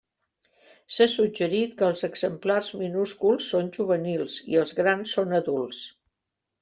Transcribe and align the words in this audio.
S'ha 0.93 1.05
suggerit 1.15 1.75
que 1.81 1.85
els 1.89 2.01
exemplars 2.07 2.71
minúsculs 2.79 3.51
són 3.53 3.69
juvenils 3.79 4.39
i 4.55 4.59
els 4.63 4.75
grans 4.81 5.15
són 5.19 5.37
adults. 5.43 5.85